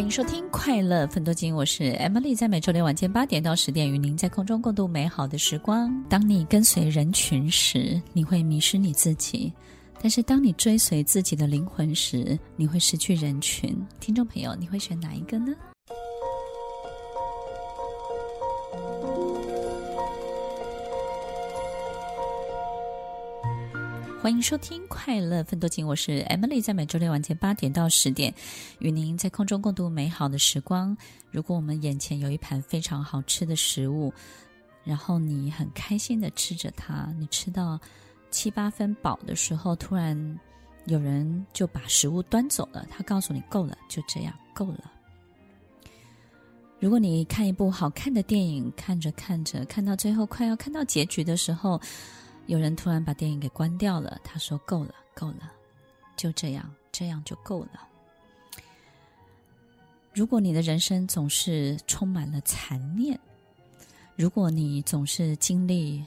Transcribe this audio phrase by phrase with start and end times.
[0.00, 5.94] 欢迎收听《快乐分多金》，我是 Emily，在每周六晚间八点到十点，与您在空中共度美好的时光。
[6.08, 9.52] 当你跟随人群时，你会迷失你自己；
[10.00, 13.76] 但是当你追随自己的灵魂时，你会失去人群。
[14.00, 15.52] 听众朋友，你会选哪一个呢？
[24.30, 28.32] 欢迎收听《快乐分多金》，我是 Emily，在每周六晚间八点到十点，
[28.78, 30.96] 与您在空中共度美好的时光。
[31.32, 34.14] 如果我们眼前有一盘非常好吃的食物，
[34.84, 37.76] 然后你很开心的吃着它，你吃到
[38.30, 40.38] 七八分饱的时候，突然
[40.84, 44.92] 有人就把食物端走了，他告诉你够了，就这样够了。
[46.78, 51.80] 如果你看一部好看的电影，看着看着，看到最后快要看到结局的时候，
[52.46, 55.52] 有人突然把电影给关掉了，他说：“够了，够了，
[56.16, 57.82] 就这样，这样就够了。”
[60.12, 63.18] 如果你的人生总是充满了残念，
[64.16, 66.04] 如果你总是经历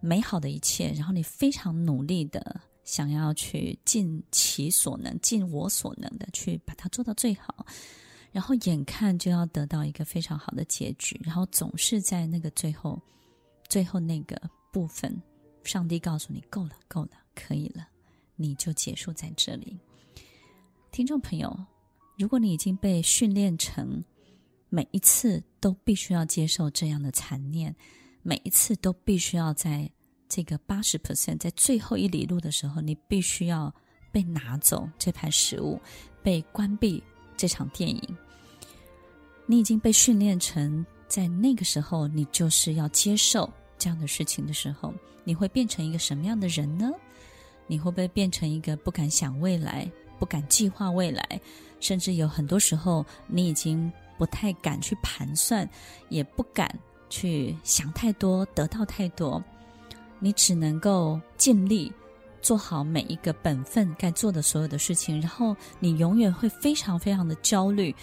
[0.00, 7.64] 美好的一切，然后你非常努力的想要去尽其所能、尽我所能的去把它做到最好，
[8.32, 13.00] 然后眼看就要得到一个非常好的结局，然后总是在那个最后、
[13.68, 14.36] 最后那个
[14.72, 15.22] 部分。
[15.64, 17.86] 上帝告诉你够了，够了，可以了，
[18.36, 19.78] 你就结束在这里。
[20.90, 21.56] 听众朋友，
[22.16, 24.02] 如果你已经被训练成
[24.68, 27.74] 每一次都必须要接受这样的残念，
[28.22, 29.90] 每一次都必须要在
[30.28, 33.72] 这个八十 percent，在最后一里路的时候，你必须要
[34.12, 35.80] 被拿走这盘食物，
[36.22, 37.02] 被关闭
[37.36, 38.16] 这场电影。
[39.46, 43.52] 你已经被训练成在那个时候，你就是要接受。
[43.78, 44.92] 这样的事情的时候，
[45.24, 46.90] 你会变成一个什么样的人呢？
[47.66, 51.40] 你会不会变成一个不敢想未来、不敢计划未来，
[51.80, 55.68] 甚至有很多时候你已经不太敢去盘算，
[56.08, 56.68] 也不敢
[57.08, 59.42] 去想太多、得到太多，
[60.18, 61.90] 你只能够尽力
[62.42, 67.94] 做好每一个本分该做的所有的事情，然后你永远会非常非常的焦虑。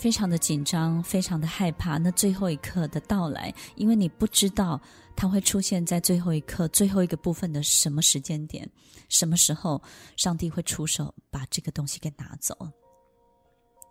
[0.00, 4.80] 非常的紧张，非常的害怕那最后一刻的到来，因为你不知道
[5.14, 8.66] 它会出现在最后一刻、最后一个部分的什么时间点，
[9.10, 9.82] 什么时候
[10.16, 12.56] 上帝会出手把这个东西给拿走，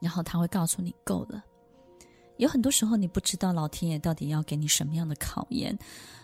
[0.02, 1.44] 然后他会告诉你够了。
[2.40, 5.78] 有很多时候你不知道老天爷到底要给你什么样的考验，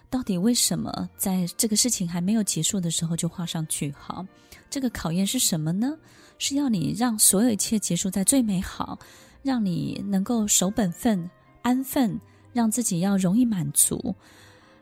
[0.10, 4.26] 到底为什么在这个事情还没有结束的时候就画上句号？
[4.70, 5.96] 这个考验是什么呢？
[6.38, 8.98] 是要你让所有一切结束在最美好。
[9.44, 11.30] 让你能够守本分、
[11.62, 12.20] 安分，
[12.52, 14.16] 让自己要容易满足，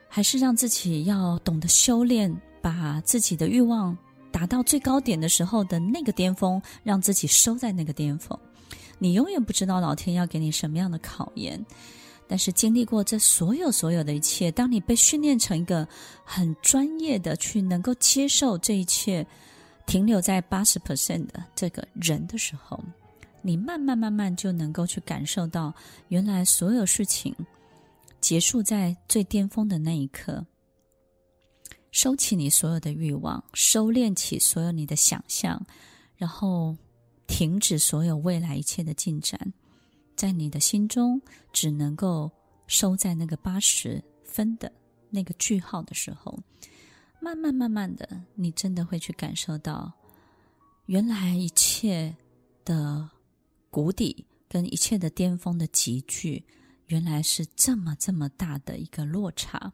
[0.07, 3.97] 还是让自己要懂得修炼，把自己的欲望
[4.31, 8.39] 达到最高点的时候的那个巅峰，让自己收在那个巅峰。
[9.03, 11.61] 你永远不知道老天要给你什么样的考验，
[12.25, 15.85] 但是经历过这所有所有的一切，当你被训练成一个
[16.23, 19.27] 很专业的去能够接受这一切，
[19.85, 22.81] 停留在八十 percent 的这个人的时候。
[23.41, 25.75] 你慢慢慢慢就能够去感受到，
[26.07, 27.35] 原来所有事情
[28.21, 30.45] 结束在最巅峰的那一刻，
[31.91, 35.61] 收起你所有的欲望，收敛起所有你的想象，
[36.15, 36.73] 然后
[37.27, 39.53] 停止所有未来一切的进展，
[40.15, 42.31] 在你的心中只能够
[42.67, 44.71] 收在那个八十分的
[45.09, 46.37] 那个句号的时候，
[47.19, 49.93] 慢慢慢慢的，你真的会去感受到，
[50.85, 52.15] 原来一切
[52.65, 53.09] 的。
[53.73, 56.45] 谷底跟一切的巅峰的集聚，
[56.85, 59.73] 原来是这么这么大的一个落差。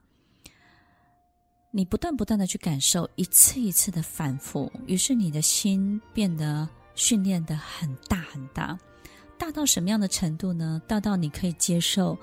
[1.69, 8.77] 你不断不断的去感受，一次一次的反复，于是你的心变得训练的很大很大，
[9.37, 10.81] 大到什么样的程度呢？
[10.87, 12.17] 大到你可以接受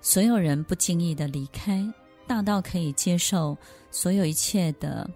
[0.00, 1.84] 所有人不经意的离开，
[2.26, 3.56] 大到可以接受
[3.90, 5.08] 所有一切的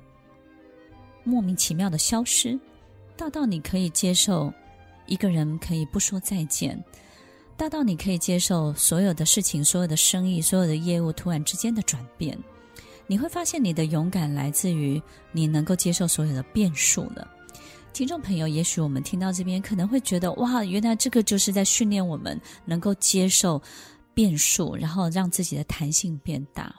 [1.25, 2.59] 莫名其妙的消失，
[3.17, 4.53] 大到你可以接受。
[5.11, 6.79] 一个人可以不说再见，
[7.57, 12.39] 大到你可以接受所有的事情、所有的生意、所有的业务突然之间的转变。
[13.07, 15.03] 你会发现，你的勇敢来自于
[15.33, 17.27] 你能够接受所有的变数了。
[17.93, 23.61] 听众朋友，也许我们听到这边可能会觉得，哇，原来这个就是在训练我们能够接受
[24.15, 26.75] 变数，然后让自己的弹性变大。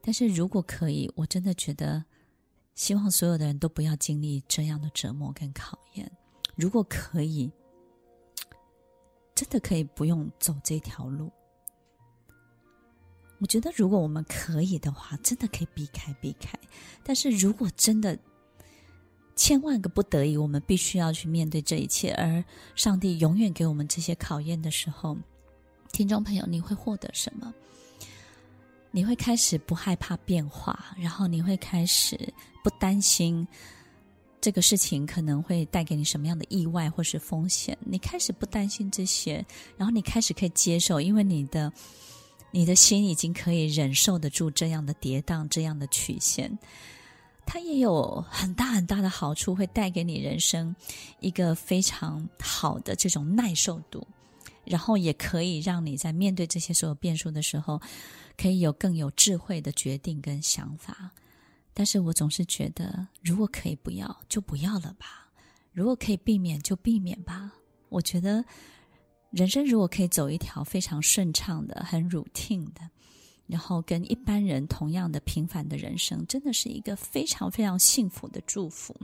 [0.00, 2.04] 但是如果可以，我真的觉得，
[2.76, 6.08] 希望所有的人都不要经历这样的折磨跟考验。
[6.54, 7.50] 如果可以，
[9.34, 11.32] 真的可以不用走这条路。
[13.40, 16.56] 我觉得，如果我们可以的话，真的可以避开避开。
[17.02, 18.16] 但是如果真的
[19.36, 22.12] 千万个不得已，我们必须要去面对这一切。
[22.14, 22.44] 而
[22.74, 25.16] 上帝永远给我们这些考验的时候，
[25.92, 27.52] 听众朋友，你会获得什么？
[28.90, 32.16] 你会开始不害怕变化，然后你会开始
[32.62, 33.44] 不担心
[34.40, 37.76] 这个事情可能会带给你什么样的意外或是风险。
[37.80, 39.44] 你开始不担心这些，
[39.76, 41.72] 然后你开始可以接受，因为你的
[42.52, 46.56] 你的心已经可以忍受得住这样的跌宕，这样的曲线。
[47.46, 50.74] 它也有很大很大的好处，会带给你人生
[51.20, 54.06] 一个非常好的这种耐受度，
[54.64, 57.80] 然后也可以让你在面对这些所有变数的时候。
[58.36, 61.12] 可以有更有智慧的决定跟想法，
[61.72, 65.06] 但是我总是觉得，如果可以不要，就不要了吧；
[65.70, 67.52] 如果可以避免，就避免吧。
[67.90, 68.44] 我觉得，
[69.30, 72.80] 人生如果可以走一条非常顺畅的、很 routine 的，
[73.46, 78.94] 然后跟一般人同样的平凡的人生，真的是一个非常非常幸福的祝福。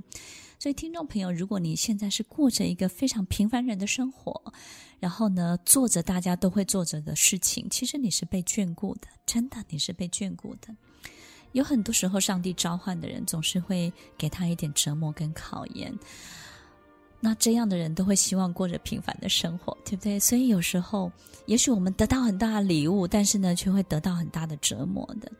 [0.58, 4.52] 所以，听众朋友，如果你现在是过着一个非常平凡人的生活，
[4.98, 10.76] 然后呢，做着大家都会做着的事情，其实你是被眷顾的，真的，你是被眷顾的。
[11.52, 15.92] 有很多时候，上帝召唤的人总是会给他一点折磨跟考验，
[17.20, 20.18] 那这样的人都会希望过着平凡的生活，对不对？
[20.18, 21.12] 所以有时候，
[21.44, 25.30] 也许我们得到很大的礼物，但是呢，却会得到很大的折磨的。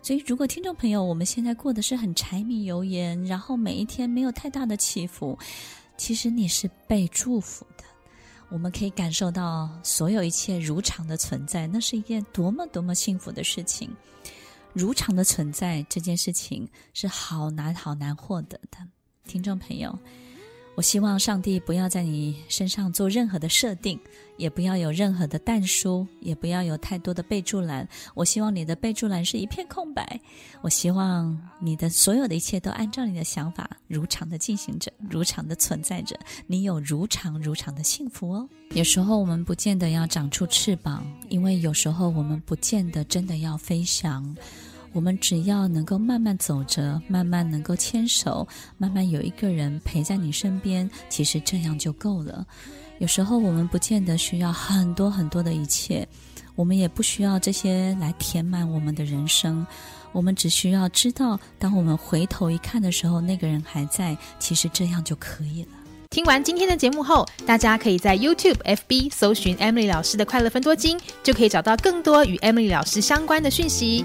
[0.00, 5.38] 所以，如果听众朋友，我们现在过的是很柴米油盐，然后每一天没有太大的起伏，
[5.98, 7.84] 其实你是被祝福的。
[8.48, 13.90] 我们可以感受到所有一切如常的存在，那是一件多么多么幸福的事情。
[14.72, 18.78] 如常的存在这件事情是好难好难获得的，
[19.26, 19.98] 听众朋友。
[20.78, 23.98] 我希望上帝不要在你身上做任何的设定，
[24.36, 27.88] 也不要有任何的但书，也不要有太多的备注栏。
[28.14, 30.20] 我希望你的备注栏是一片空白。
[30.60, 36.16] 我希望你的所有的一切都按照你的想法如常的进行着，如常的存在着。
[36.46, 38.48] 你有如常如常的幸福哦。
[38.70, 44.32] 有时候我们不见得要长出翅膀，因为有时候我们不见得真的要飞翔。
[44.92, 48.46] 我们只要能够慢慢走着，慢慢能够牵手，
[48.76, 52.46] 慢慢有一个人陪在你身边，其实这样就够了。
[52.98, 56.06] 有时候我们不见得需要很多很多的一切，
[56.56, 59.64] 我们也不需要这些来填满我们的人生。
[60.10, 65.68] 我们只需要知道，当我们回头一看的时候，那个人还在，其实这样就可以了。
[66.10, 74.04] 听完今天的节目后，大家可以在 YouTube、FB 搜寻 Emily 老师的快乐分多金，就可以找到更多与 Emily 老师相关的讯息。